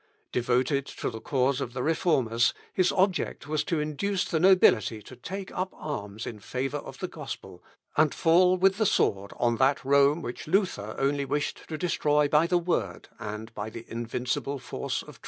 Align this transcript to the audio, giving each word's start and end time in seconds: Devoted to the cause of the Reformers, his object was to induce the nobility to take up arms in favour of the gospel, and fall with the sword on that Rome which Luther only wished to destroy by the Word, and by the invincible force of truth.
Devoted 0.31 0.87
to 0.87 1.11
the 1.11 1.21
cause 1.21 1.61
of 1.61 1.73
the 1.73 1.83
Reformers, 1.83 2.55
his 2.73 2.91
object 2.91 3.47
was 3.47 3.63
to 3.65 3.79
induce 3.79 4.25
the 4.25 4.39
nobility 4.39 4.99
to 5.03 5.15
take 5.15 5.51
up 5.51 5.69
arms 5.75 6.25
in 6.25 6.39
favour 6.39 6.77
of 6.79 6.97
the 6.97 7.07
gospel, 7.07 7.63
and 7.95 8.11
fall 8.11 8.57
with 8.57 8.79
the 8.79 8.87
sword 8.87 9.31
on 9.37 9.57
that 9.57 9.85
Rome 9.85 10.23
which 10.23 10.47
Luther 10.47 10.95
only 10.97 11.23
wished 11.23 11.67
to 11.67 11.77
destroy 11.77 12.27
by 12.27 12.47
the 12.47 12.57
Word, 12.57 13.09
and 13.19 13.53
by 13.53 13.69
the 13.69 13.85
invincible 13.87 14.57
force 14.57 15.03
of 15.03 15.19
truth. 15.19 15.19